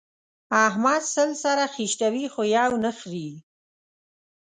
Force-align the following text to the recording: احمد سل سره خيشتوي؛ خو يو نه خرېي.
احمد 0.67 1.01
سل 1.13 1.29
سره 1.43 1.63
خيشتوي؛ 1.73 2.25
خو 2.33 2.41
يو 2.57 2.71
نه 2.83 2.91
خرېي. 2.97 3.33